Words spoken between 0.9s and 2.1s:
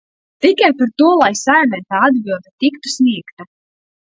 to, lai Saeimai tā